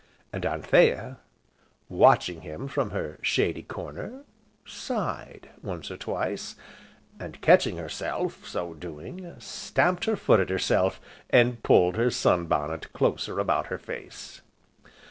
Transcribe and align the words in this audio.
And 0.33 0.47
Anthea, 0.47 1.19
watching 1.87 2.41
him 2.41 2.67
from 2.67 2.89
her 2.89 3.19
shady 3.21 3.61
corner, 3.61 4.23
sighed 4.65 5.49
once 5.61 5.91
or 5.91 5.97
twice, 5.97 6.55
and 7.19 7.39
catching 7.39 7.77
herself, 7.77 8.47
so 8.47 8.73
doing, 8.73 9.35
stamped 9.37 10.05
her 10.05 10.15
foot 10.15 10.39
at 10.39 10.49
herself, 10.49 10.99
and 11.29 11.61
pulled 11.61 11.97
her 11.97 12.09
sunbonnet 12.09 12.91
closer 12.93 13.37
about 13.39 13.67
her 13.67 13.77
face. 13.77 14.41